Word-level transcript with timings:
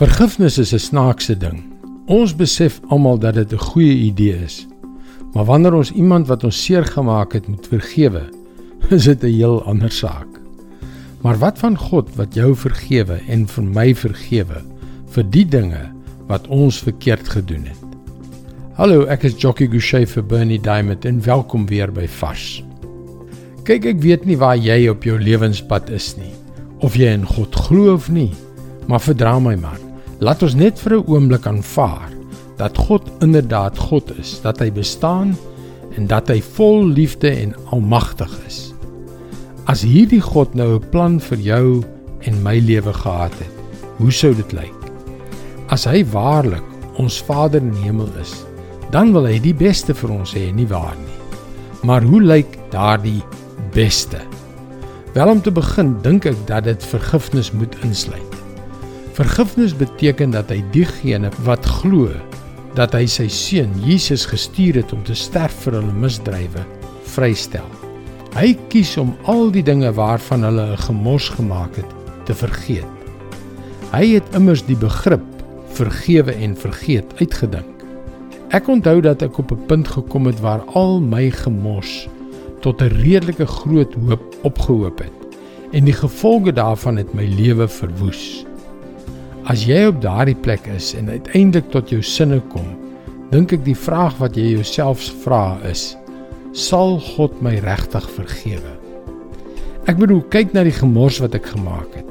Vergifnis 0.00 0.56
is 0.58 0.72
'n 0.72 0.78
snaakse 0.78 1.36
ding. 1.36 1.58
Ons 2.06 2.32
besef 2.36 2.80
almal 2.88 3.18
dat 3.18 3.34
dit 3.34 3.52
'n 3.52 3.58
goeie 3.58 3.94
idee 3.94 4.36
is. 4.44 4.66
Maar 5.32 5.44
wanneer 5.44 5.74
ons 5.74 5.92
iemand 5.92 6.26
wat 6.26 6.44
ons 6.44 6.64
seer 6.64 6.84
gemaak 6.84 7.32
het 7.32 7.48
moet 7.48 7.66
vergewe, 7.66 8.22
is 8.96 9.04
dit 9.04 9.22
'n 9.22 9.26
heel 9.26 9.62
ander 9.64 9.90
saak. 9.92 10.26
Maar 11.20 11.38
wat 11.38 11.58
van 11.58 11.76
God 11.78 12.16
wat 12.16 12.34
jou 12.34 12.56
vergewe 12.56 13.20
en 13.28 13.46
vir 13.46 13.64
my 13.64 13.94
vergewe 13.94 14.62
vir 15.06 15.30
die 15.30 15.48
dinge 15.48 15.92
wat 16.26 16.48
ons 16.48 16.78
verkeerd 16.78 17.28
gedoen 17.28 17.64
het? 17.64 17.84
Hallo, 18.72 19.04
ek 19.04 19.22
is 19.22 19.34
Jockey 19.36 19.66
Gouchee 19.66 20.06
vir 20.06 20.24
Bernie 20.24 20.60
Diamond 20.60 21.04
en 21.04 21.22
welkom 21.22 21.66
weer 21.66 21.92
by 21.92 22.08
Vars. 22.08 22.64
Kyk, 23.64 23.84
ek 23.84 24.00
weet 24.00 24.24
nie 24.24 24.36
waar 24.36 24.56
jy 24.56 24.88
op 24.88 25.04
jou 25.04 25.18
lewenspad 25.18 25.90
is 25.90 26.16
nie, 26.16 26.32
of 26.78 26.96
jy 26.96 27.12
in 27.12 27.26
God 27.26 27.54
glo 27.54 27.92
of 27.92 28.08
nie, 28.08 28.32
maar 28.86 29.00
verdra 29.00 29.38
my 29.38 29.56
man. 29.56 29.89
Laat 30.20 30.42
ons 30.44 30.52
net 30.52 30.76
vir 30.84 30.98
'n 30.98 31.06
oomblik 31.08 31.46
aanvaar 31.48 32.10
dat 32.60 32.76
God 32.76 33.08
inderdaad 33.24 33.78
God 33.78 34.18
is, 34.18 34.40
dat 34.44 34.58
hy 34.60 34.68
bestaan 34.70 35.32
en 35.96 36.06
dat 36.06 36.28
hy 36.28 36.42
vol 36.42 36.84
liefde 36.84 37.30
en 37.30 37.54
almagtig 37.72 38.28
is. 38.46 38.74
As 39.64 39.80
hierdie 39.80 40.20
God 40.20 40.54
nou 40.54 40.76
'n 40.76 40.88
plan 40.90 41.20
vir 41.20 41.38
jou 41.38 41.82
en 42.20 42.42
my 42.42 42.58
lewe 42.58 42.92
gehad 42.92 43.32
het, 43.38 43.54
hoe 43.96 44.12
sou 44.12 44.34
dit 44.34 44.52
lyk? 44.52 44.76
As 45.68 45.84
hy 45.84 46.04
waarlik 46.04 46.68
ons 46.98 47.22
Vader 47.22 47.62
in 47.62 47.72
die 47.72 47.88
hemel 47.88 48.12
is, 48.20 48.44
dan 48.90 49.12
wil 49.12 49.24
hy 49.24 49.38
die 49.38 49.54
beste 49.54 49.94
vir 49.94 50.10
ons 50.10 50.34
hê, 50.34 50.52
nie 50.52 50.66
waar 50.66 50.96
nie? 50.96 51.18
Maar 51.82 52.02
hoe 52.02 52.20
lyk 52.20 52.58
daardie 52.70 53.22
beste? 53.72 54.20
Wel 55.14 55.28
om 55.28 55.40
te 55.40 55.50
begin, 55.50 55.96
dink 56.02 56.26
ek 56.26 56.46
dat 56.46 56.64
dit 56.64 56.84
vergifnis 56.84 57.52
moet 57.52 57.74
insluit. 57.82 58.39
Vergifnis 59.20 59.74
beteken 59.76 60.30
dat 60.32 60.48
hy 60.48 60.62
diegene 60.72 61.28
wat 61.44 61.66
glo 61.68 62.08
dat 62.78 62.94
hy 62.96 63.02
sy 63.04 63.26
seun 63.28 63.74
Jesus 63.84 64.22
gestuur 64.30 64.78
het 64.80 64.94
om 64.96 65.02
te 65.04 65.12
sterf 65.18 65.58
vir 65.66 65.76
hulle 65.76 65.92
misdrywe, 65.92 66.62
vrystel. 67.12 67.66
Hy 68.32 68.54
kies 68.72 68.94
om 69.02 69.12
al 69.28 69.50
die 69.52 69.64
dinge 69.66 69.90
waarvan 69.98 70.46
hulle 70.48 70.64
'n 70.72 70.80
gemors 70.86 71.28
gemaak 71.36 71.76
het, 71.76 71.92
te 72.24 72.32
vergeet. 72.32 72.88
Hy 73.92 74.14
het 74.14 74.34
immers 74.34 74.64
die 74.64 74.78
begrip 74.88 75.26
vergewe 75.76 76.32
en 76.32 76.56
vergeet 76.56 77.12
uitgedink. 77.20 77.84
Ek 78.56 78.68
onthou 78.68 79.00
dat 79.02 79.22
ek 79.22 79.38
op 79.38 79.52
'n 79.52 79.66
punt 79.66 79.88
gekom 79.88 80.32
het 80.32 80.40
waar 80.40 80.64
al 80.72 81.00
my 81.00 81.30
gemors 81.30 82.08
tot 82.62 82.80
'n 82.80 82.88
redelike 83.04 83.46
groot 83.46 83.94
hoop 83.94 84.24
opgehoop 84.42 84.98
het 84.98 85.18
en 85.72 85.84
die 85.84 85.92
gevolge 85.92 86.52
daarvan 86.52 86.96
het 86.96 87.12
my 87.14 87.26
lewe 87.26 87.68
verwoes. 87.68 88.46
As 89.50 89.64
jy 89.66 89.80
op 89.88 89.96
daardie 89.98 90.36
plek 90.38 90.68
is 90.70 90.92
en 90.94 91.08
uiteindelik 91.10 91.72
tot 91.72 91.90
jou 91.90 91.98
sinne 92.06 92.38
kom, 92.52 92.68
dink 93.32 93.50
ek 93.56 93.64
die 93.66 93.74
vraag 93.74 94.14
wat 94.20 94.36
jy 94.38 94.52
jouself 94.52 95.02
vra 95.24 95.56
is: 95.66 95.96
Sal 96.54 97.00
God 97.02 97.40
my 97.42 97.56
regtig 97.64 98.06
vergewe? 98.14 98.76
Ek 99.90 99.98
bedoel, 99.98 100.22
kyk 100.30 100.54
na 100.54 100.62
die 100.68 100.76
gemors 100.76 101.18
wat 101.24 101.34
ek 101.34 101.50
gemaak 101.50 101.98
het. 101.98 102.06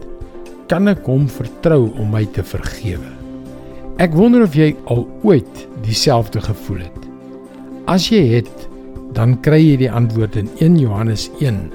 Kan 0.67 0.91
ek 0.91 1.07
hom 1.07 1.29
vertrou 1.31 1.85
om 1.95 2.11
my 2.11 2.25
te 2.35 2.43
vergewe? 2.43 3.15
Ek 4.03 4.11
wonder 4.19 4.43
of 4.43 4.59
jy 4.59 4.73
al 4.91 5.05
ooit 5.23 5.65
dieselfde 5.87 6.43
gevoel 6.43 6.83
het. 6.89 7.09
As 7.87 8.11
jy 8.11 8.25
het, 8.35 8.67
dan 9.15 9.39
kry 9.45 9.61
jy 9.63 9.83
die 9.87 9.91
antwoord 9.91 10.35
in 10.43 10.51
1 10.59 10.79
Johannes 10.83 11.29
1 11.39 11.69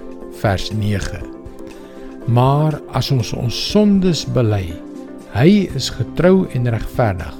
vers 0.45 0.73
9. 0.77 1.25
Maar 2.29 2.83
as 2.93 3.09
ons 3.17 3.33
ons 3.33 3.69
sondes 3.73 4.29
bely, 4.37 4.67
hy 5.35 5.67
is 5.75 5.91
getrou 5.91 6.47
en 6.55 6.71
regverdig. 6.71 7.35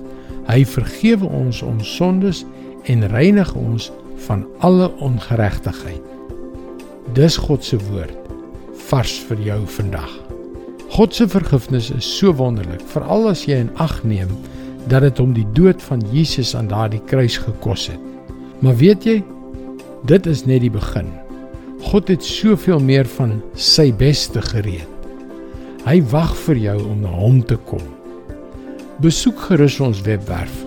Hy 0.49 0.65
vergewe 0.69 1.31
ons 1.31 1.63
ons 1.65 1.95
sondes 1.97 2.43
en 2.91 3.07
reinig 3.15 3.55
ons 3.57 3.91
van 4.27 4.45
alle 4.67 4.91
ongeregtigheid. 5.05 6.03
Dis 7.17 7.39
God 7.41 7.65
se 7.65 7.79
woord 7.91 8.17
vars 8.91 9.15
vir 9.29 9.41
jou 9.47 9.61
vandag. 9.77 10.11
God 10.95 11.15
se 11.17 11.27
vergifnis 11.31 11.89
is 11.95 12.07
so 12.19 12.35
wonderlik, 12.37 12.83
veral 12.93 13.31
as 13.31 13.47
jy 13.49 13.63
in 13.65 13.73
ag 13.83 13.97
neem 14.07 14.31
dat 14.91 15.03
dit 15.07 15.19
hom 15.23 15.33
die 15.35 15.47
dood 15.57 15.81
van 15.83 16.03
Jesus 16.13 16.53
aan 16.55 16.69
daardie 16.69 17.03
kruis 17.09 17.39
gekos 17.41 17.89
het. 17.91 18.01
Maar 18.61 18.77
weet 18.79 19.07
jy, 19.09 19.17
dit 20.07 20.27
is 20.31 20.45
net 20.47 20.63
die 20.65 20.73
begin. 20.73 21.09
God 21.89 22.13
het 22.13 22.25
soveel 22.25 22.81
meer 22.81 23.09
van 23.17 23.39
sy 23.57 23.91
beste 23.97 24.43
gereed. 24.53 24.94
Hy 25.85 25.99
wag 26.09 26.31
vir 26.47 26.57
jou 26.57 26.79
om 26.89 27.03
na 27.05 27.11
hom 27.13 27.43
te 27.45 27.59
kom. 27.69 27.83
Besoek 29.05 29.43
gerus 29.51 29.77
ons 29.85 29.99
webwerf 30.07 30.63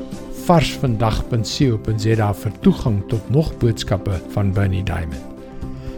varsvandag.co.za 0.45 2.27
vir 2.41 2.53
toegang 2.63 2.99
tot 3.09 3.31
nog 3.33 3.49
boodskappe 3.59 4.19
van 4.35 4.51
Bernie 4.53 4.83
Diamond. 4.85 5.33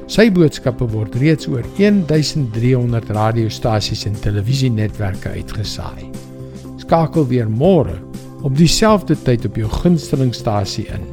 Sy 0.09 0.29
boodskappe 0.33 0.87
word 0.89 1.19
reeds 1.19 1.49
oor 1.51 1.67
1300 1.75 3.11
radiostasies 3.13 4.07
en 4.07 4.15
televisienetwerke 4.23 5.35
uitgesaai. 5.35 6.07
Skakel 6.79 7.27
weer 7.27 7.51
môre 7.51 7.99
op 8.47 8.55
dieselfde 8.55 9.19
tyd 9.27 9.45
op 9.51 9.59
jou 9.59 9.67
gunstelingstasie 9.83 10.87
in. 10.95 11.05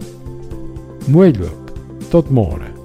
Mooi 1.10 1.34
loop. 1.36 1.74
Tot 2.14 2.30
môre. 2.30 2.75